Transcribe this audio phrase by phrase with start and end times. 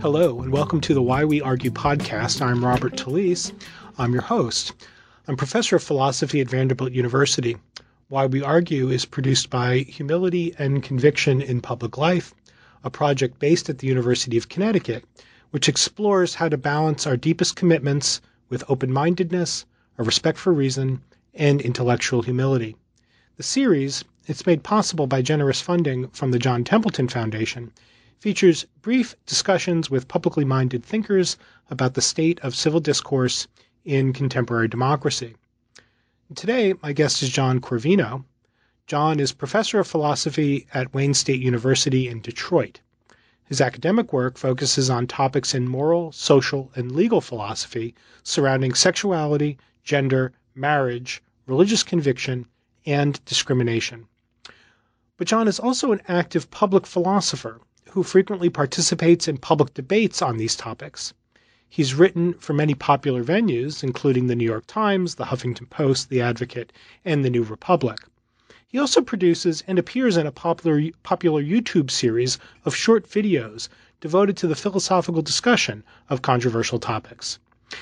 [0.00, 2.40] Hello, and welcome to the Why We Argue podcast.
[2.40, 3.50] I'm Robert Talisse.
[3.98, 4.72] I'm your host.
[5.26, 7.56] I'm professor of philosophy at Vanderbilt University.
[8.06, 12.32] Why We Argue is produced by Humility and Conviction in Public Life,
[12.84, 15.04] a project based at the University of Connecticut,
[15.50, 19.64] which explores how to balance our deepest commitments with open mindedness,
[19.98, 21.02] a respect for reason,
[21.34, 22.76] and intellectual humility.
[23.36, 27.72] The series, it's made possible by generous funding from the John Templeton Foundation,
[28.18, 31.36] features brief discussions with publicly minded thinkers
[31.70, 33.46] about the state of civil discourse
[33.84, 35.34] in contemporary democracy.
[36.34, 38.24] Today, my guest is John Corvino.
[38.86, 42.80] John is professor of philosophy at Wayne State University in Detroit.
[43.46, 50.32] His academic work focuses on topics in moral, social, and legal philosophy surrounding sexuality, gender,
[50.56, 52.46] marriage, religious conviction,
[52.84, 54.08] and discrimination.
[55.16, 60.38] But John is also an active public philosopher who frequently participates in public debates on
[60.38, 61.14] these topics.
[61.68, 66.20] He's written for many popular venues, including the New York Times, the Huffington Post, The
[66.20, 66.72] Advocate,
[67.04, 68.00] and the New Republic.
[68.76, 73.70] He also produces and appears in a popular, popular YouTube series of short videos
[74.02, 77.38] devoted to the philosophical discussion of controversial topics.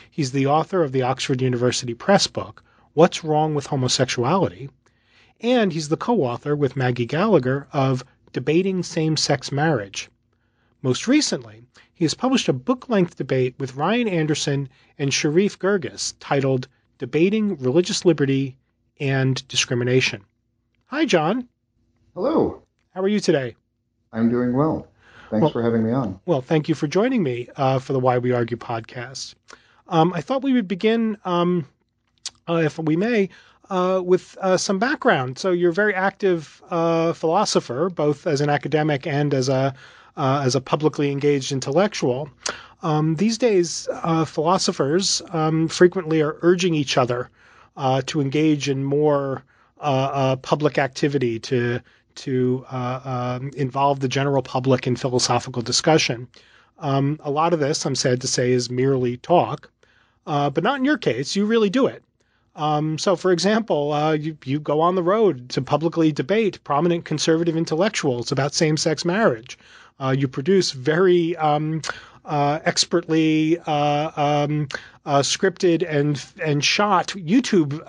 [0.08, 4.70] He's the author of the Oxford University Press book, What's Wrong with Homosexuality?
[5.40, 10.08] And he's the co author with Maggie Gallagher of debating same sex marriage.
[10.80, 16.14] Most recently, he has published a book length debate with Ryan Anderson and Sherif Girgis
[16.20, 18.56] titled Debating Religious Liberty
[19.00, 20.22] and Discrimination.
[20.94, 21.48] Hi, John.
[22.14, 22.62] Hello.
[22.94, 23.56] How are you today?
[24.12, 24.86] I'm doing well.
[25.28, 26.20] Thanks well, for having me on.
[26.24, 29.34] Well, thank you for joining me uh, for the Why We Argue podcast.
[29.88, 31.66] Um, I thought we would begin, um,
[32.48, 33.28] uh, if we may,
[33.70, 35.36] uh, with uh, some background.
[35.36, 39.74] So you're a very active uh, philosopher, both as an academic and as a
[40.16, 42.30] uh, as a publicly engaged intellectual.
[42.84, 47.30] Um, these days, uh, philosophers um, frequently are urging each other
[47.76, 49.42] uh, to engage in more
[50.42, 51.80] public activity to
[52.16, 56.28] to um, involve the general public in philosophical discussion.
[56.78, 59.70] Um, a lot of this, I'm sad to say, is merely talk,
[60.24, 61.34] but not in your case.
[61.34, 62.04] You really do it.
[62.56, 67.04] Um, so, for example, uh, you, you go on the road to publicly debate prominent
[67.04, 69.58] conservative intellectuals about same sex marriage.
[69.98, 71.82] Uh, you produce very um,
[72.24, 74.68] uh, expertly uh, um,
[75.04, 77.80] uh, scripted and and shot YouTube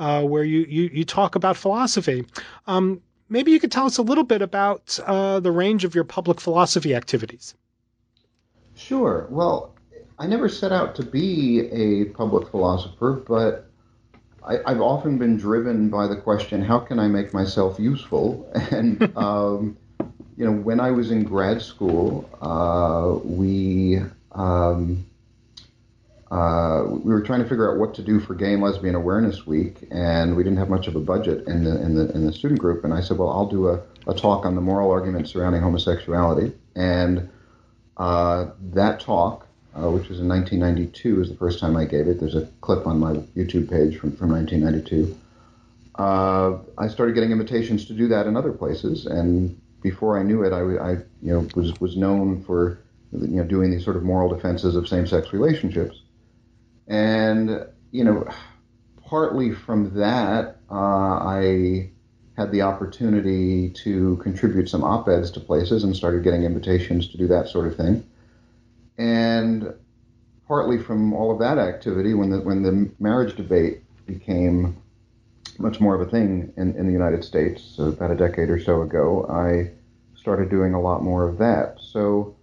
[0.00, 2.26] uh, where you, you, you talk about philosophy.
[2.66, 6.40] Um, maybe you could tell us a little bit about the range of your public
[6.40, 7.54] philosophy activities.
[8.74, 9.28] Sure.
[9.30, 9.74] Well,
[10.18, 13.70] I never set out to be a public philosopher, but
[14.42, 18.50] I, have often been driven by the question, how can I make myself useful?
[18.70, 19.76] And, um,
[20.36, 24.00] you know, when I was in grad school, uh, we,
[24.32, 25.04] um,
[26.30, 29.46] uh, we were trying to figure out what to do for Gay and Lesbian Awareness
[29.46, 32.32] Week, and we didn't have much of a budget in the, in the, in the
[32.32, 32.84] student group.
[32.84, 36.52] And I said, well, I'll do a, a talk on the moral arguments surrounding homosexuality.
[36.76, 37.28] And
[37.96, 42.18] uh, that talk uh, which was in 1992, is the first time I gave it.
[42.18, 45.16] There's a clip on my YouTube page from, from 1992.
[45.96, 50.42] Uh, I started getting invitations to do that in other places, and before I knew
[50.42, 50.90] it, I, I
[51.22, 52.78] you know was was known for
[53.12, 56.00] you know doing these sort of moral defenses of same-sex relationships,
[56.90, 58.28] and you know
[59.06, 61.90] partly from that uh, I
[62.36, 67.26] had the opportunity to contribute some op-eds to places and started getting invitations to do
[67.26, 68.06] that sort of thing.
[68.96, 69.74] And
[70.46, 74.76] partly from all of that activity, when the when the marriage debate became
[75.58, 78.60] much more of a thing in, in the United States, so about a decade or
[78.60, 79.70] so ago, I
[80.18, 81.78] started doing a lot more of that.
[81.80, 82.34] So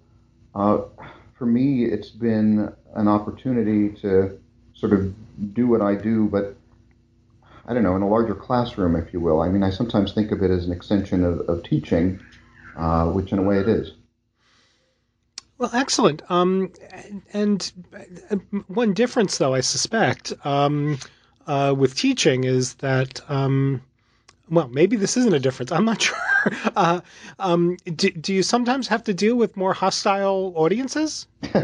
[0.53, 0.81] uh,
[1.33, 4.37] for me, it's been an opportunity to
[4.73, 5.13] sort of
[5.53, 6.55] do what I do, but
[7.65, 9.41] I don't know, in a larger classroom, if you will.
[9.41, 12.19] I mean, I sometimes think of it as an extension of, of teaching,
[12.75, 13.91] uh, which in a way it is.
[15.57, 16.21] Well, excellent.
[16.29, 16.71] Um,
[17.33, 17.71] and
[18.67, 20.99] one difference, though, I suspect, um,
[21.45, 23.81] uh, with teaching is that, um,
[24.49, 25.71] well, maybe this isn't a difference.
[25.71, 26.17] I'm not sure.
[26.75, 27.01] Uh,
[27.39, 31.27] um, do, do, you sometimes have to deal with more hostile audiences?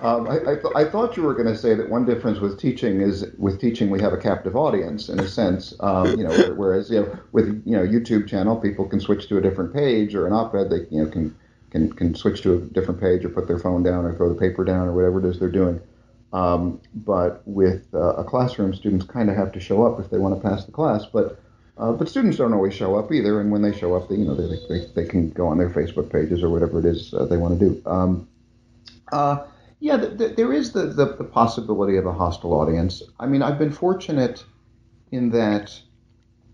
[0.00, 2.58] Um, I, I, th- I, thought you were going to say that one difference with
[2.58, 5.74] teaching is with teaching we have a captive audience in a sense.
[5.80, 9.36] Um, you know, whereas you know with you know YouTube channel people can switch to
[9.36, 11.36] a different page or an op-ed they you know can
[11.70, 14.40] can can switch to a different page or put their phone down or throw the
[14.40, 15.80] paper down or whatever it is they're doing.
[16.32, 20.18] Um, but with uh, a classroom, students kind of have to show up if they
[20.18, 21.04] want to pass the class.
[21.04, 21.40] But
[21.80, 24.26] uh, but students don't always show up either, and when they show up, they, you
[24.26, 27.24] know, they, they, they can go on their Facebook pages or whatever it is uh,
[27.24, 27.82] they want to do.
[27.86, 28.28] Um,
[29.12, 29.46] uh,
[29.80, 33.02] yeah, th- th- there is the, the, the, possibility of a hostile audience.
[33.18, 34.44] I mean, I've been fortunate
[35.10, 35.80] in that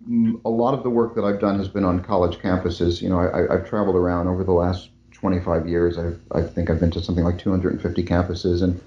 [0.08, 3.02] mm, a lot of the work that I've done has been on college campuses.
[3.02, 5.99] You know, I, have traveled around over the last 25 years.
[5.99, 8.81] I've, I think I've been to something like 250 campuses, and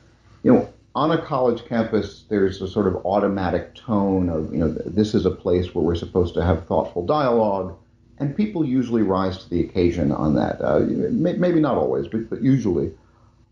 [0.44, 4.68] you know, on a college campus, there's a sort of automatic tone of, you know,
[4.86, 7.74] this is a place where we're supposed to have thoughtful dialogue,
[8.18, 10.60] and people usually rise to the occasion on that.
[10.60, 10.80] Uh,
[11.10, 12.92] maybe not always, but, but usually.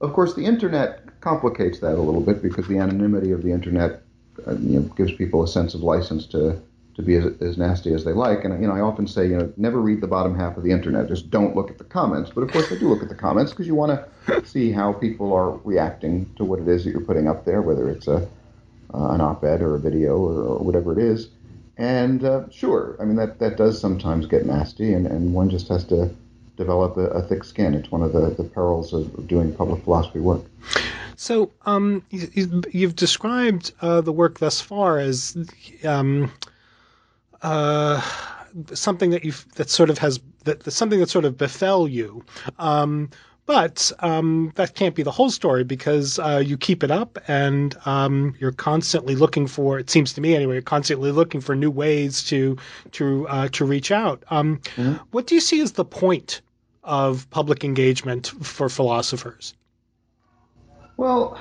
[0.02, 4.02] Of course, the internet complicates that a little bit because the anonymity of the internet,
[4.46, 6.62] uh, you know, gives people a sense of license to
[6.98, 8.44] to be as, as, nasty as they like.
[8.44, 10.72] And you know, I often say, you know, never read the bottom half of the
[10.72, 11.08] internet.
[11.08, 12.32] Just don't look at the comments.
[12.34, 14.94] But of course, I do look at the comments because you want to see how
[14.94, 18.28] people are reacting to what it is that you're putting up there, whether it's a
[18.94, 21.30] uh, an op-ed or a video or, or whatever it is.
[21.78, 25.68] And uh, sure, I mean that that does sometimes get nasty, and, and one just
[25.68, 26.10] has to
[26.56, 27.76] develop a, a thick skin.
[27.76, 30.42] It's one of the, the perils of doing public philosophy work.
[31.16, 35.38] So um, you, have described uh, the work thus far as
[35.84, 36.32] um,
[37.42, 38.01] uh,
[38.74, 42.24] something that you that sort of has that something that sort of befell you.
[42.60, 43.10] Um,
[43.45, 47.75] but um, that can't be the whole story because uh, you keep it up and
[47.86, 49.80] um, you're constantly looking for.
[49.80, 52.57] It seems to me anyway, you're constantly looking for new ways to
[52.92, 54.24] to uh, to reach out.
[54.30, 54.95] Um, mm-hmm.
[55.12, 56.42] What do you see as the point
[56.84, 59.54] of public engagement for philosophers?
[60.98, 61.39] Well,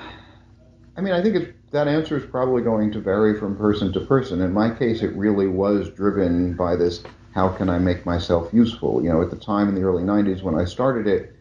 [0.97, 3.99] I mean, I think it's that answer is probably going to vary from person to
[3.99, 4.41] person.
[4.41, 7.03] In my case, it really was driven by this
[7.33, 9.03] how can I make myself useful?
[9.03, 11.35] You know, at the time in the early 90s when I started it,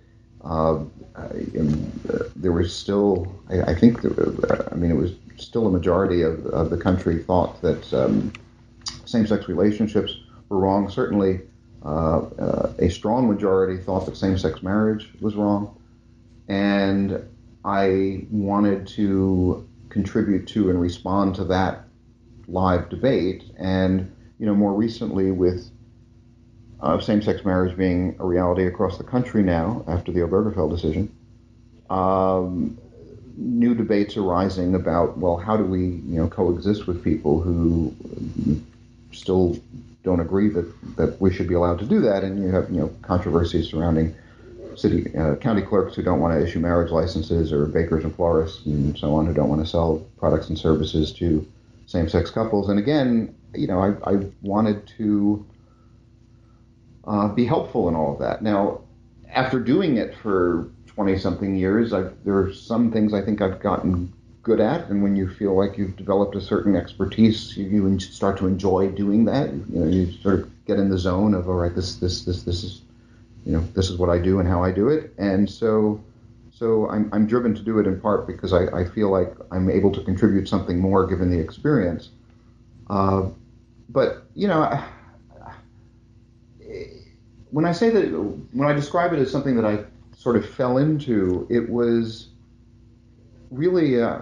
[0.45, 0.81] uh,
[1.17, 4.13] I, uh, there was still, I, I think, there,
[4.51, 8.33] uh, I mean, it was still a majority of, of the country thought that um,
[9.07, 10.19] same sex relationships
[10.51, 10.91] were wrong.
[10.91, 11.41] Certainly,
[11.85, 15.81] uh, uh, a strong majority thought that same sex marriage was wrong.
[16.49, 17.27] And
[17.67, 21.85] I wanted to contribute to and respond to that
[22.47, 23.43] live debate.
[23.59, 25.69] And you know, more recently with
[26.81, 31.13] uh, same-sex marriage being a reality across the country now after the Obergefell decision,
[31.91, 32.79] um,
[33.37, 37.93] new debates arising about well, how do we you know coexist with people who
[39.13, 39.59] still
[40.05, 42.81] don't agree that, that we should be allowed to do that, and you have you
[42.81, 44.15] know controversies surrounding
[44.77, 48.65] city uh, county clerks who don't want to issue marriage licenses, or bakers and florists
[48.67, 51.47] and so on who don't want to sell products and services to
[51.87, 52.69] same-sex couples.
[52.69, 55.47] And again, you know, I, I wanted to
[57.07, 58.43] uh, be helpful in all of that.
[58.43, 58.81] Now,
[59.31, 63.61] after doing it for 20 something years, I've, there are some things I think I've
[63.61, 64.13] gotten
[64.43, 68.39] good at, and when you feel like you've developed a certain expertise, you, you start
[68.39, 69.53] to enjoy doing that.
[69.53, 72.45] You know, you sort of get in the zone of all right, this this this
[72.45, 72.81] this is
[73.47, 75.15] you know, this is what I do and how I do it.
[75.19, 76.03] And so,
[76.51, 79.71] so I'm, I'm driven to do it in part because I, I feel like I'm
[79.71, 82.11] able to contribute something more given the experience.
[82.91, 83.29] Uh,
[83.89, 84.85] but, you know, I,
[87.53, 88.05] when I say that,
[88.53, 89.85] when I describe it as something that I
[90.17, 92.31] sort of fell into, it was
[93.53, 94.19] really uh,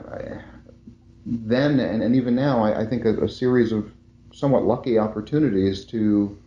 [1.24, 3.90] then and, and even now, I, I think a, a series of
[4.34, 6.38] somewhat lucky opportunities to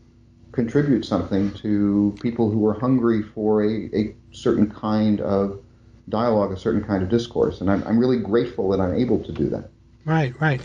[0.58, 5.64] contribute something to people who are hungry for a, a certain kind of
[6.10, 7.62] dialogue, a certain kind of discourse.
[7.62, 9.70] And I'm, I'm really grateful that I'm able to do that.
[10.04, 10.60] Right, right.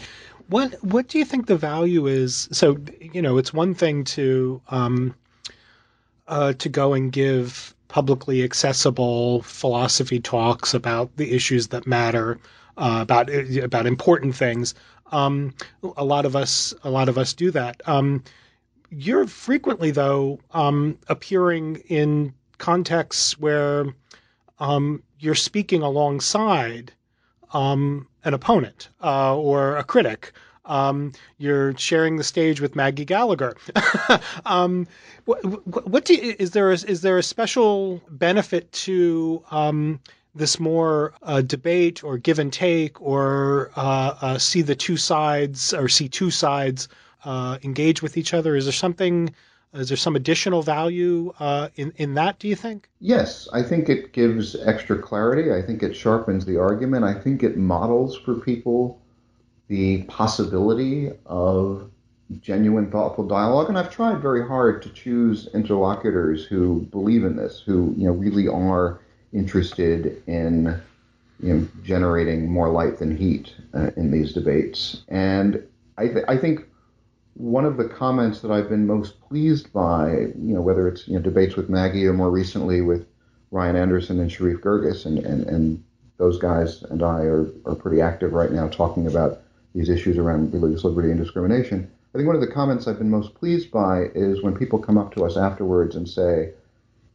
[0.49, 2.49] What what do you think the value is?
[2.53, 5.15] So you know, it's one thing to um,
[6.27, 12.39] uh, to go and give publicly accessible philosophy talks about the issues that matter,
[12.79, 14.75] uh, about about important things.
[15.13, 15.53] Um,
[15.99, 17.83] a lot of us a lot of us do that.
[17.87, 18.25] Um,
[18.93, 23.87] you're frequently, though, um, appearing in contexts where
[24.59, 26.93] um, you're speaking alongside
[27.55, 30.33] um, an opponent uh, or a critic.
[30.67, 33.57] Um, you're sharing the stage with Maggie Gallagher.
[34.47, 34.87] um,
[35.25, 35.41] what,
[35.89, 40.01] what do you, is there a, is there a special benefit to um,
[40.35, 45.75] this more uh, debate or give and take or uh, uh see the two sides
[45.75, 46.89] or see two sides
[47.25, 48.57] uh, engage with each other?
[48.57, 49.35] Is there something?
[49.75, 52.38] Is there some additional value uh, in in that?
[52.38, 52.88] Do you think?
[53.00, 55.52] Yes, I think it gives extra clarity.
[55.52, 57.05] I think it sharpens the argument.
[57.05, 59.00] I think it models for people
[59.69, 61.91] the possibility of
[62.41, 63.69] genuine, thoughtful dialogue.
[63.69, 68.12] And I've tried very hard to choose interlocutors who believe in this, who you know
[68.12, 69.00] really are
[69.33, 70.81] interested in
[71.41, 75.02] you know, generating more light than heat uh, in these debates.
[75.09, 75.62] And
[75.99, 76.67] I, th- I think
[77.35, 81.15] one of the comments that I've been most pleased by, you know, whether it's you
[81.15, 83.07] know debates with Maggie or more recently with
[83.51, 85.85] Ryan Anderson and Sherif Girgis, and, and, and
[86.19, 89.43] those guys and I are, are pretty active right now talking about
[89.75, 91.91] these issues around religious liberty and discrimination.
[92.15, 94.99] I think one of the comments I've been most pleased by is when people come
[94.99, 96.53] up to us afterwards and say,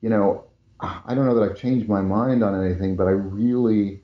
[0.01, 0.43] you know,
[0.79, 4.01] I don't know that I've changed my mind on anything, but I really,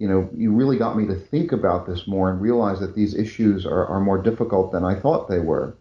[0.00, 3.14] you know, you really got me to think about this more and realize that these
[3.14, 5.76] issues are, are more difficult than I thought they were.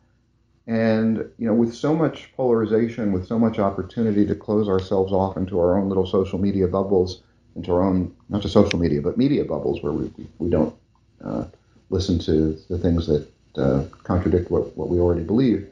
[0.67, 5.37] And, you know, with so much polarization, with so much opportunity to close ourselves off
[5.37, 7.21] into our own little social media bubbles,
[7.55, 10.75] into our own, not just social media, but media bubbles where we, we don't
[11.23, 11.45] uh,
[11.89, 15.65] listen to the things that uh, contradict what, what we already believe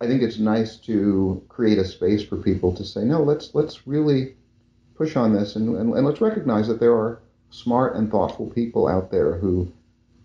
[0.00, 3.86] I think it's nice to create a space for people to say, no, let's let's
[3.86, 4.34] really
[4.96, 7.20] push on this and, and, and let's recognize that there are
[7.52, 9.70] smart and thoughtful people out there who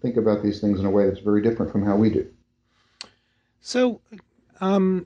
[0.01, 2.25] think about these things in a way that's very different from how we do.
[3.61, 3.99] So,
[4.61, 5.05] um,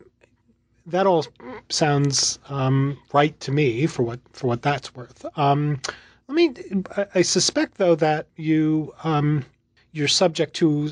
[0.86, 1.26] that all
[1.70, 5.26] sounds um, right to me for what for what that's worth.
[5.36, 5.82] Um,
[6.28, 6.84] let me.
[7.16, 9.44] I suspect though that you um,
[9.92, 10.92] you're subject to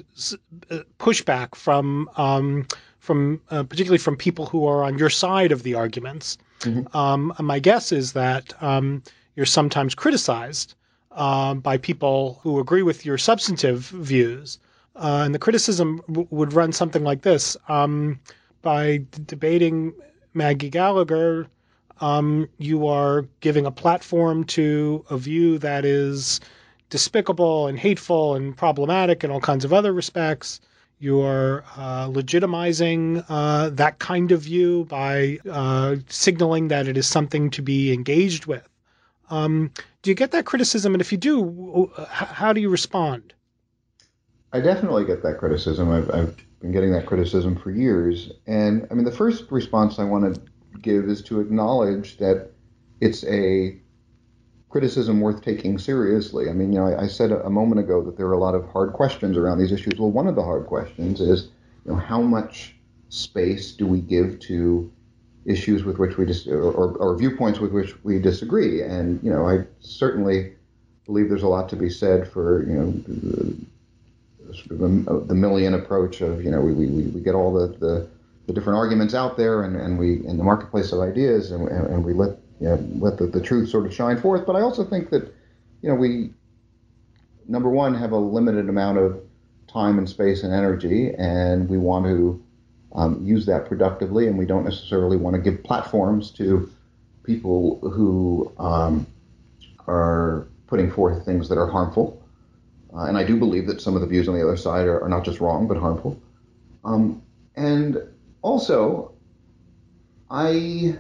[0.72, 2.68] uh, pushback from um,
[3.00, 6.38] from uh, particularly from people who are on your side of the arguments.
[6.62, 6.96] Mm-hmm.
[6.96, 9.02] Um, my guess is that um,
[9.36, 10.76] you're sometimes criticized
[11.12, 14.60] uh, by people who agree with your substantive views.
[14.96, 18.20] Uh, and the criticism w- would run something like this um,
[18.62, 19.94] By d- debating
[20.34, 21.48] Maggie Gallagher,
[22.02, 26.40] um, you are giving a platform to a view that is
[26.90, 30.60] despicable and hateful and problematic in all kinds of other respects.
[31.00, 37.50] You're uh, legitimizing uh, that kind of view by uh, signaling that it is something
[37.52, 38.68] to be engaged with.
[39.30, 39.72] Um,
[40.02, 40.94] do you get that criticism?
[40.94, 43.34] And if you do, how do you respond?
[44.52, 45.92] I definitely get that criticism.
[45.92, 48.32] I've, I've been getting that criticism for years.
[48.48, 50.42] And I mean, the first response I want to
[50.82, 52.52] give is to acknowledge that
[53.02, 53.80] it's a
[54.70, 56.50] criticism worth taking seriously.
[56.50, 58.40] I mean, you know, I, I said a, a, moment ago that there are a
[58.40, 60.00] lot of hard questions around these issues.
[60.00, 61.50] Well, one of the hard questions is,
[61.86, 62.76] you know, how much
[63.10, 64.92] space do we give to
[65.50, 68.82] issues with which we dis- or, or, or viewpoints with which we disagree?
[68.82, 70.54] And you know, I certainly
[71.06, 73.56] believe there's a lot to be said for you know the,
[74.54, 78.10] sort of the Millian approach of you know we, we, we get all the, the,
[78.48, 82.04] the different arguments out there and, and we in the marketplace of ideas and, and
[82.04, 84.46] we let you know, let the, the truth sort of shine forth.
[84.46, 85.34] But I also think that,
[85.82, 86.32] you know, we,
[87.48, 89.20] number one, have a limited amount of
[89.68, 92.44] time and space and energy, and we want to
[92.94, 96.70] um, use that productively, and we don't necessarily want to give platforms to
[97.24, 99.06] people who um,
[99.88, 102.22] are putting forth things that are harmful.
[102.94, 105.04] Uh, and I do believe that some of the views on the other side are,
[105.04, 106.20] are not just wrong, but harmful.
[106.84, 107.22] Um,
[107.56, 107.98] and
[108.42, 109.14] also,
[110.32, 110.98] I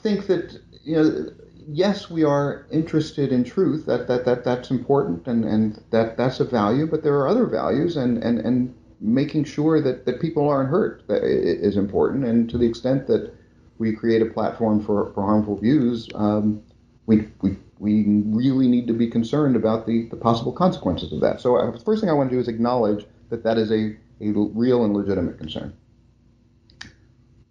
[0.00, 1.30] think that you know
[1.66, 6.40] yes we are interested in truth that that, that that's important and, and that that's
[6.40, 10.48] a value but there are other values and and, and making sure that, that people
[10.48, 13.32] aren't hurt is important and to the extent that
[13.78, 16.62] we create a platform for, for harmful views um,
[17.06, 21.40] we, we we really need to be concerned about the, the possible consequences of that.
[21.40, 23.96] So, uh, the first thing I want to do is acknowledge that that is a,
[24.20, 25.74] a real and legitimate concern.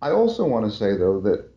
[0.02, 1.50] I also want to say, though, that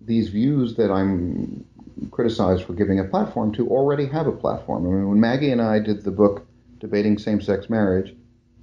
[0.00, 1.64] these views that I'm
[2.10, 4.86] criticized for giving a platform to already have a platform.
[4.86, 6.46] I mean, when Maggie and I did the book
[6.78, 8.14] debating same-sex marriage,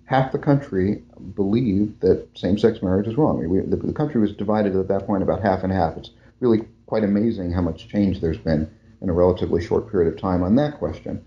[0.07, 1.03] half the country
[1.35, 3.47] believed that same-sex marriage is wrong.
[3.47, 5.97] We, the, the, country was divided at that point about half and half.
[5.97, 8.69] It's really quite amazing how much change there's been
[9.01, 11.23] in a relatively short period of time on that question.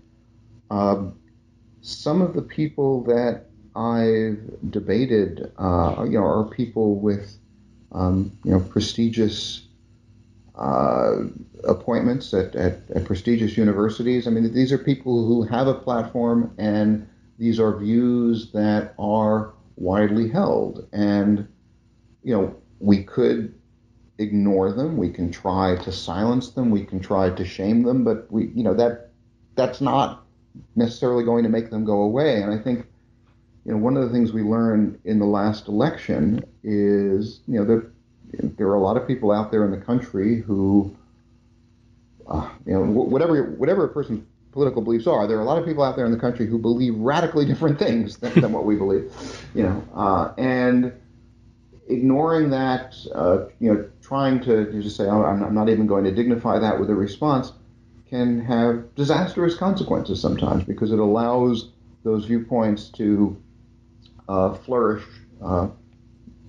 [0.71, 1.03] Uh,
[1.81, 3.45] some of the people that
[3.75, 7.37] I've debated, uh, you know, are people with,
[7.91, 9.67] um, you know, prestigious
[10.55, 11.23] uh,
[11.63, 14.27] appointments at, at, at, prestigious universities.
[14.27, 17.07] I mean, these are people who have a platform, and
[17.41, 20.87] these are views that are widely held.
[20.93, 21.47] And,
[22.21, 23.55] you know, we could
[24.19, 24.95] ignore them.
[24.95, 26.69] We can try to silence them.
[26.69, 29.09] We can try to shame them, but we, you know, that
[29.55, 30.23] that's not
[30.75, 32.43] necessarily going to make them go away.
[32.43, 32.85] And I think,
[33.65, 37.65] you know, one of the things we learned in the last election is, you know,
[37.65, 40.95] that there are a lot of people out there in the country who,
[42.27, 45.65] uh, you know, whatever whatever a person's political beliefs are, there are a lot of
[45.65, 48.75] people out there in the country who believe radically different things than, than what we
[48.75, 49.11] believe,
[49.55, 50.93] you know, uh, and
[51.87, 56.11] ignoring that, uh, you know, trying to just say, oh, I'm, not even going to
[56.11, 57.53] dignify that with a response,
[58.09, 61.69] can have disastrous consequences sometimes because it allows
[62.03, 63.41] those viewpoints to
[64.27, 65.03] uh, flourish
[65.41, 65.67] uh,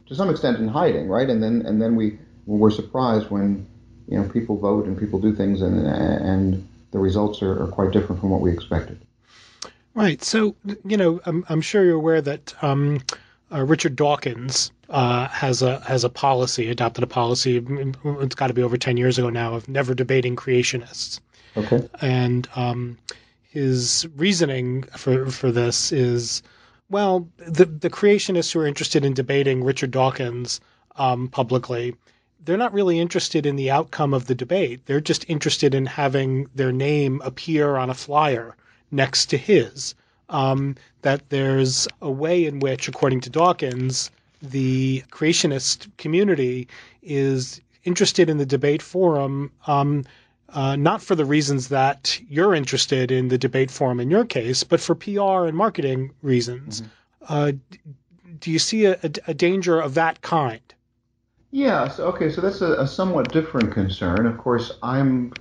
[0.06, 1.30] to some extent in hiding, right?
[1.30, 3.66] And then and then we we're surprised when
[4.08, 7.90] you know people vote and people do things and and the results are, are quite
[7.90, 9.00] different from what we expected.
[9.94, 10.22] Right.
[10.22, 13.02] So you know, I'm, I'm sure you're aware that um,
[13.52, 17.62] uh, Richard Dawkins uh, has a has a policy adopted a policy.
[17.66, 21.20] It's got to be over ten years ago now of never debating creationists.
[21.56, 21.86] Okay.
[22.00, 22.96] And um,
[23.42, 26.42] his reasoning for for this is,
[26.88, 30.60] well, the the creationists who are interested in debating Richard Dawkins
[30.96, 31.94] um, publicly,
[32.44, 34.86] they're not really interested in the outcome of the debate.
[34.86, 38.56] They're just interested in having their name appear on a flyer
[38.90, 39.94] next to his.
[40.28, 46.68] Um, that there's a way in which, according to Dawkins, the creationist community
[47.02, 50.04] is interested in the debate forum um,
[50.54, 54.64] uh, not for the reasons that you're interested in the debate forum in your case,
[54.64, 56.82] but for PR and marketing reasons.
[56.82, 57.24] Mm-hmm.
[57.28, 57.52] Uh,
[58.38, 60.60] do you see a, a, danger of that kind?
[61.52, 62.00] Yes.
[62.00, 62.30] Okay.
[62.30, 64.26] So that's a, a somewhat different concern.
[64.26, 65.32] Of course, I'm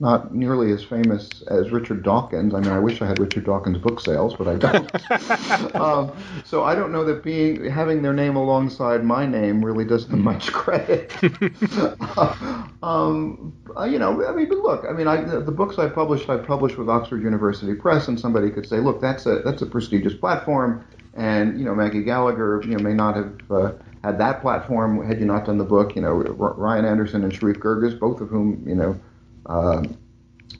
[0.00, 2.52] not nearly as famous as Richard Dawkins.
[2.52, 5.74] I mean, I wish I had Richard Dawkins book sales, but I don't.
[5.80, 6.12] um,
[6.44, 10.20] so I don't know that being having their name alongside my name really does them
[10.22, 11.14] much credit.
[12.82, 16.28] um, uh, you know, I mean, but look, I mean, I, the books I published,
[16.28, 19.66] I published with Oxford University Press, and somebody could say, look, that's a that's a
[19.66, 23.40] prestigious platform, and you know, Maggie Gallagher, you know, may not have.
[23.48, 23.72] Uh,
[24.04, 27.56] had that platform had you not done the book, you know, Ryan Anderson and Sherif
[27.56, 29.00] Girgis, both of whom, you know,
[29.46, 29.82] uh,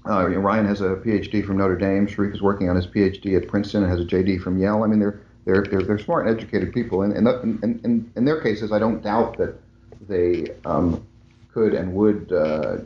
[0.08, 2.06] uh, Ryan has a PhD from Notre Dame.
[2.06, 4.82] Sherif is working on his PhD at Princeton and has a JD from Yale.
[4.82, 7.26] I mean, they're they're they're, they're smart and educated people, and in,
[7.62, 9.60] in, in, in their cases, I don't doubt that
[10.08, 11.06] they um,
[11.52, 12.78] could and would uh,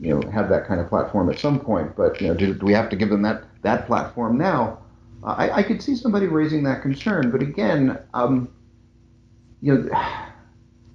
[0.00, 1.94] you know have that kind of platform at some point.
[1.94, 4.78] But you know, do, do we have to give them that that platform now?
[5.24, 8.48] I, I could see somebody raising that concern, but again, um,
[9.62, 9.90] you know,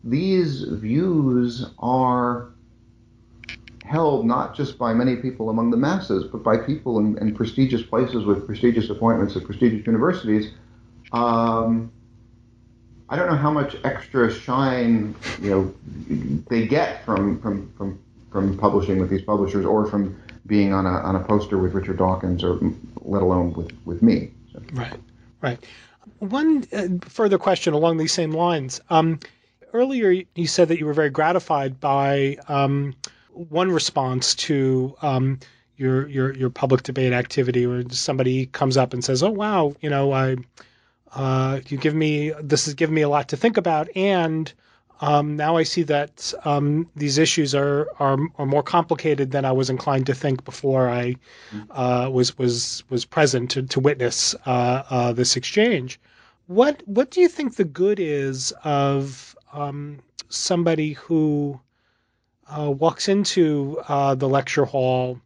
[0.04, 2.52] these views are
[3.84, 7.82] held not just by many people among the masses, but by people in, in prestigious
[7.82, 10.54] places with prestigious appointments at prestigious universities.
[11.12, 11.92] Um,
[13.10, 18.00] I don't know how much extra shine you know they get from from from
[18.32, 21.98] from publishing with these publishers or from being on a on a poster with Richard
[21.98, 22.58] Dawkins or
[23.02, 24.32] let alone with with me.
[24.54, 24.62] So.
[24.74, 25.00] Right,
[25.42, 25.60] right.
[26.22, 28.80] One uh, further question along these same lines.
[28.92, 29.20] Um,
[29.74, 32.94] earlier, you said that you were very gratified by um,
[33.34, 35.40] one response to um,
[35.78, 39.90] your your your public debate activity, where somebody comes up and says, "Oh wow, you
[39.90, 40.36] know, I
[41.16, 44.54] uh, you give me this has given me a lot to think about, and
[45.02, 49.52] um, now I see that um, these issues are, are are more complicated than I
[49.52, 51.16] was inclined to think before I
[51.72, 56.00] uh, was was was present to, to witness uh, uh this exchange."
[56.48, 61.60] What what do you think the good is of um, somebody who
[62.48, 65.20] uh, walks into uh, the lecture hall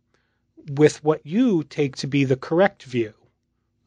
[0.67, 3.13] with what you take to be the correct view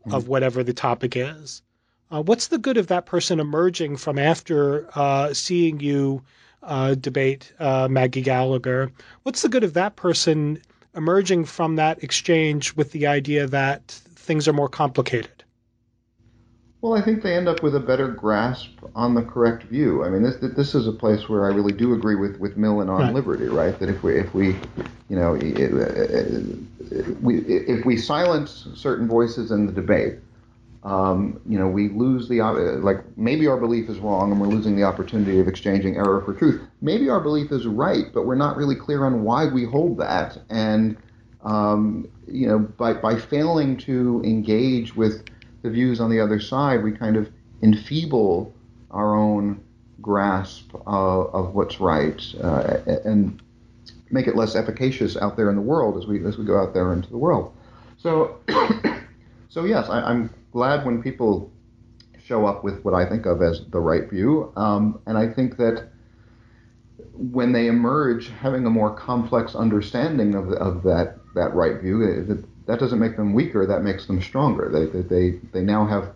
[0.01, 0.14] mm-hmm.
[0.14, 1.62] of whatever the topic is.
[2.11, 6.23] Uh, what's the good of that person emerging from after uh, seeing you
[6.62, 8.90] uh, debate uh, Maggie Gallagher?
[9.25, 10.62] What's the good of that person
[10.94, 15.44] emerging from that exchange with the idea that things are more complicated?
[16.81, 20.05] Well, I think they end up with a better grasp on the correct view.
[20.05, 22.88] I mean, this this is a place where I really do agree with, with Millen
[22.88, 23.14] on right.
[23.14, 23.77] liberty, right?
[23.81, 24.57] That if we if we,
[25.09, 25.33] you know,
[27.21, 30.21] we if we silence certain voices in the debate,
[30.85, 32.41] um, you know, we lose the
[32.83, 36.35] like maybe our belief is wrong and we're losing the opportunity of exchanging error for
[36.35, 36.62] truth.
[36.81, 40.38] Maybe our belief is right, but we're not really clear on why we hold that,
[40.49, 40.97] and
[41.43, 45.25] um, you know, by by failing to engage with
[45.62, 47.29] the views on the other side, we kind of
[47.62, 48.53] enfeeble
[48.91, 49.61] our own
[50.01, 53.43] grasp of, of what's right uh, and
[54.11, 56.73] make it less efficacious out there in the world as we as we go out
[56.73, 57.53] there into the world.
[57.97, 58.38] So,
[59.49, 61.53] so yes, I, am glad when people
[62.25, 65.57] show up with what I think of as the right view, um, and I think
[65.57, 65.89] that
[67.15, 72.45] when they emerge having a more complex understanding of, of that that right view, that
[72.67, 73.67] that doesn't make them weaker.
[73.67, 74.71] That makes them stronger.
[74.73, 76.13] They they they now have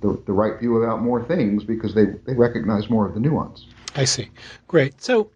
[0.00, 3.66] the, the right view about more things because they they recognize more of the nuance.
[3.94, 4.30] I see.
[4.68, 5.00] Great.
[5.02, 5.30] So.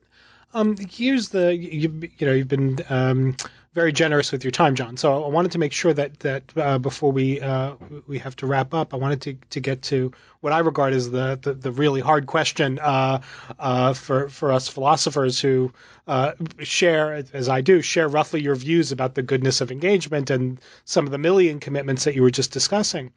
[0.53, 3.37] Um, here's the you, you know you've been um,
[3.73, 4.97] very generous with your time, John.
[4.97, 7.75] So I wanted to make sure that that uh, before we uh,
[8.07, 11.11] we have to wrap up, I wanted to, to get to what I regard as
[11.11, 13.21] the the, the really hard question uh,
[13.59, 15.73] uh for for us philosophers who
[16.09, 20.61] uh, share, as I do, share roughly your views about the goodness of engagement and
[20.85, 23.13] some of the Millian commitments that you were just discussing.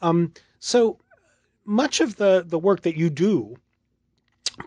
[0.00, 0.98] Um, so
[1.66, 3.56] much of the the work that you do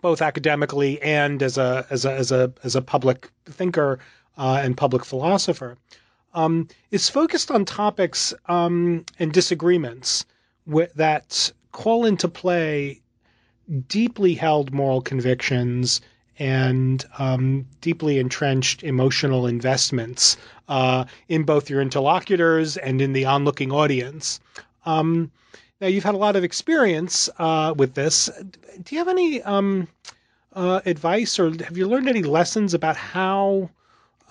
[0.00, 3.98] both academically and as a as a as a as a public thinker
[4.36, 5.76] uh, and public philosopher,
[6.34, 10.24] um, is focused on topics um, and disagreements
[10.94, 13.00] that call into play
[13.88, 16.00] deeply held moral convictions
[16.38, 20.36] and um, deeply entrenched emotional investments
[20.68, 24.40] uh, in both your interlocutors and in the onlooking audience.
[24.86, 25.30] Um,
[25.80, 28.30] now, you've had a lot of experience uh, with this.
[28.82, 29.88] Do you have any um,
[30.54, 33.68] uh, advice or have you learned any lessons about how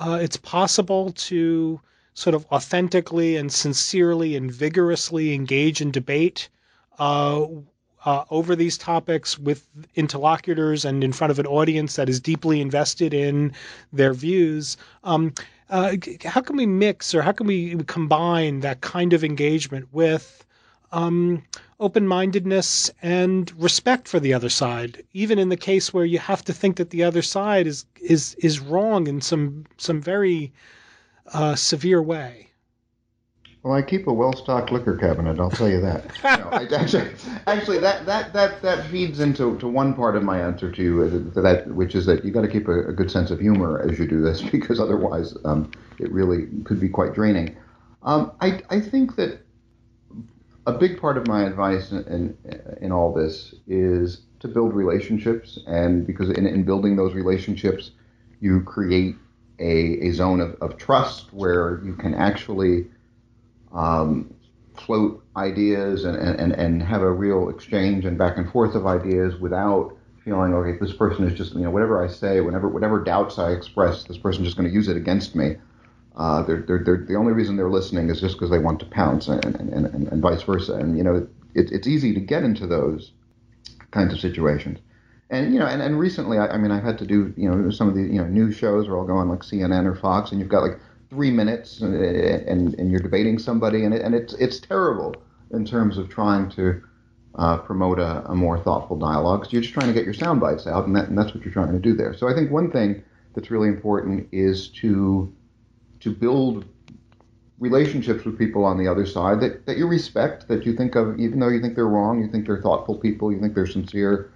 [0.02, 1.80] uh, it's possible to
[2.16, 6.50] sort of authentically and sincerely and vigorously engage in debate
[7.00, 7.46] uh,
[8.06, 12.60] uh, over these topics with interlocutors and in front of an audience that is deeply
[12.60, 13.54] invested in
[13.94, 14.76] their views.
[15.04, 15.34] Um,
[15.70, 20.44] uh, how can we mix or how can we combine that kind of engagement with
[20.92, 21.44] um,
[21.80, 26.44] open mindedness and respect for the other side, even in the case where you have
[26.46, 30.52] to think that the other side is is is wrong in some some very
[31.34, 32.48] uh, severe way.
[33.64, 35.40] Well, I keep a well-stocked liquor cabinet.
[35.40, 36.04] I'll tell you that.
[36.24, 37.12] no, I, actually,
[37.46, 41.32] actually, that, that that that feeds into to one part of my answer to you,
[41.36, 43.80] uh, that which is that you got to keep a, a, good sense of humor
[43.88, 47.56] as you do this, because otherwise, um, it really could be quite draining.
[48.02, 49.42] Um, I I think that
[50.68, 52.38] a big part of my advice in, in,
[52.82, 57.92] in all this is to build relationships, and because in, in building those relationships,
[58.40, 59.16] you create
[59.60, 62.88] a, a zone of, of trust where you can actually
[63.74, 64.34] um,
[64.78, 69.36] float ideas and, and, and have a real exchange and back and forth of ideas
[69.40, 73.40] without feeling okay this person is just you know whatever I say whenever whatever doubts
[73.40, 75.56] I express this person is just going to use it against me
[76.16, 78.86] uh, they're, they're, they're, the only reason they're listening is just because they want to
[78.86, 80.74] pounce, and, and, and, and vice versa.
[80.74, 83.12] And you know, it, it's easy to get into those
[83.92, 84.80] kinds of situations.
[85.30, 87.70] And you know, and, and recently, I, I mean, I've had to do you know
[87.72, 90.32] some of the you know news shows where I'll go on like CNN or Fox,
[90.32, 94.14] and you've got like three minutes, and and, and you're debating somebody, and it, and
[94.14, 95.16] it's it's terrible
[95.52, 96.82] in terms of trying to
[97.36, 99.46] uh, promote a, a, more thoughtful dialogue.
[99.46, 101.44] So you're just trying to get your sound bites out, and, that, and that's what
[101.44, 102.14] you're trying to do there.
[102.14, 103.04] So I think one thing
[103.36, 105.34] that's really important is to
[106.02, 106.66] to build
[107.60, 111.20] relationships with people on the other side that, that you respect, that you think of,
[111.20, 114.32] even though you think they're wrong, you think they're thoughtful people, you think they're sincere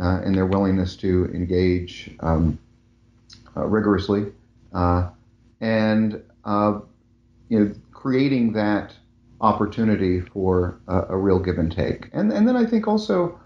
[0.00, 2.58] uh, in their willingness to engage um,
[3.56, 4.32] uh, rigorously,
[4.72, 5.10] uh,
[5.60, 6.80] and uh,
[7.50, 8.94] you know, creating that
[9.42, 13.38] opportunity for a, a real give and take, and and then I think also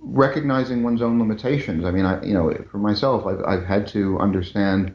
[0.00, 1.84] recognizing one's own limitations.
[1.84, 4.94] I mean, I you know, for myself, I've I've had to understand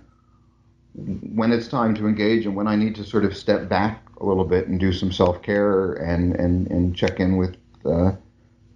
[0.95, 4.25] when it's time to engage and when I need to sort of step back a
[4.25, 8.11] little bit and do some self care and, and, and check in with uh,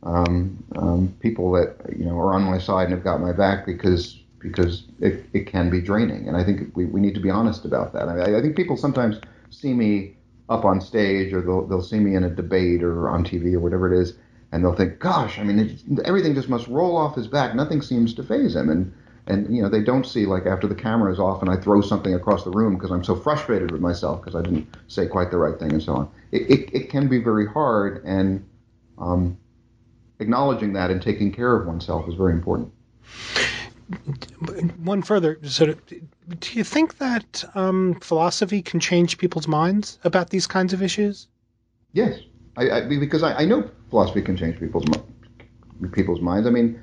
[0.04, 3.66] um, um, people that you know are on my side and have got my back
[3.66, 7.30] because because it, it can be draining and I think we, we need to be
[7.30, 8.08] honest about that.
[8.08, 10.16] I, I think people sometimes see me
[10.50, 13.60] up on stage or they'll, they'll see me in a debate or on TV or
[13.60, 14.14] whatever it is
[14.52, 17.54] and they'll think, gosh, I mean, it, everything just must roll off his back.
[17.54, 18.70] Nothing seems to phase him.
[18.70, 18.94] And
[19.28, 21.82] and you know they don't see like after the camera is off and I throw
[21.82, 25.32] something across the room because I'm so frustrated with myself because I didn't say quite
[25.32, 26.10] the right thing and so on.
[26.32, 28.46] It, it, it can be very hard, and
[28.98, 29.38] um,
[30.20, 32.72] acknowledging that and taking care of oneself is very important.
[34.84, 40.30] One further, sort of, do you think that um, philosophy can change people's minds about
[40.30, 41.28] these kinds of issues?
[41.94, 42.20] Yes,
[42.58, 44.86] I, I because I, I know philosophy can change people's
[45.94, 46.48] people's minds.
[46.48, 46.82] I mean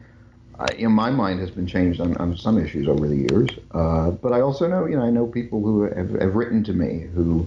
[0.59, 3.51] I, you know, my mind has been changed on, on some issues over the years.
[3.73, 6.73] Uh, but I also know, you know, I know people who have, have written to
[6.73, 7.47] me who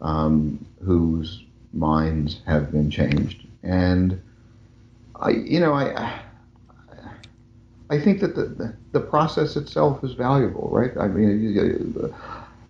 [0.00, 4.20] um, whose minds have been changed, and
[5.16, 6.22] I, you know, I.
[7.90, 10.94] I think that the, the, the process itself is valuable, right?
[11.00, 12.12] I mean,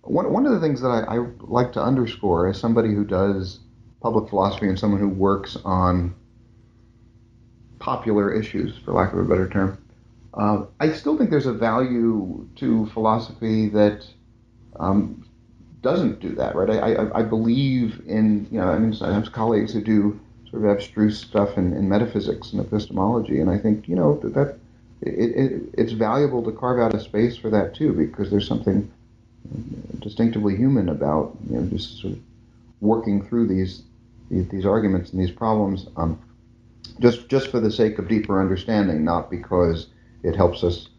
[0.03, 3.59] one, one of the things that I, I like to underscore as somebody who does
[4.01, 6.15] public philosophy and someone who works on
[7.79, 9.77] popular issues, for lack of a better term.
[10.33, 14.05] Uh, I still think there's a value to philosophy that
[14.79, 15.25] um,
[15.81, 16.69] doesn't do that, right?
[16.69, 20.63] I, I, I, believe in, you know, I mean, I have colleagues who do sort
[20.63, 24.59] of abstruse stuff in, in metaphysics and epistemology, and I think, you know, that, that
[25.01, 28.89] it, it, it's valuable to carve out a space for that too, because there's something
[29.99, 32.19] distinctively human about you know just sort of
[32.81, 33.83] working through these
[34.29, 36.19] these arguments and these problems um,
[36.99, 39.87] just just for the sake of deeper understanding, not because
[40.23, 40.89] it helps us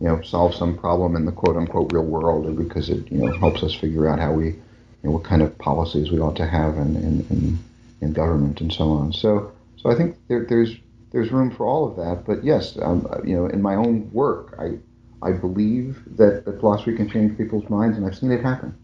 [0.00, 3.18] you know solve some problem in the quote unquote real world, or because it you
[3.18, 4.62] know helps us figure out how we you
[5.04, 7.58] know what kind of policies we ought to have in in, in,
[8.00, 9.12] in government and so on.
[9.12, 10.76] So so I think there, there's
[11.12, 12.26] there's room for all of that.
[12.26, 14.78] But yes, um, you know, in my own work, I
[15.22, 18.76] I believe that, that philosophy can change people's minds, and I've seen it happen.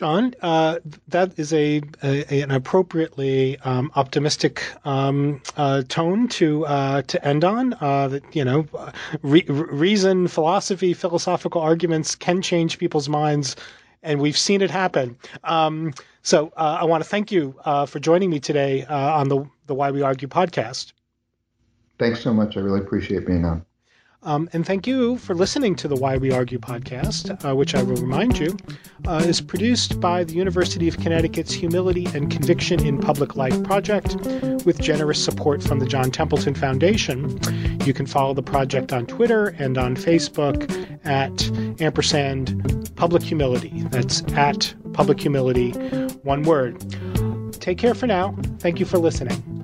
[0.00, 7.02] John, uh, that is a, a an appropriately um, optimistic um, uh, tone to uh,
[7.02, 7.74] to end on.
[7.82, 8.66] Uh, that you know,
[9.20, 13.56] re- reason, philosophy, philosophical arguments can change people's minds,
[14.02, 15.18] and we've seen it happen.
[15.44, 19.44] Um, so uh, I want to thank you uh, for joining me today on the
[19.66, 20.94] the Why We Argue podcast.
[21.98, 22.56] Thanks so much.
[22.56, 23.66] I really appreciate being on.
[24.22, 27.82] Um, and thank you for listening to the Why We Argue podcast, uh, which I
[27.82, 28.54] will remind you
[29.06, 34.16] uh, is produced by the University of Connecticut's Humility and Conviction in Public Life project
[34.66, 37.40] with generous support from the John Templeton Foundation.
[37.86, 40.68] You can follow the project on Twitter and on Facebook
[41.06, 43.72] at ampersand public humility.
[43.88, 45.70] That's at public humility,
[46.24, 46.78] one word.
[47.54, 48.36] Take care for now.
[48.58, 49.59] Thank you for listening.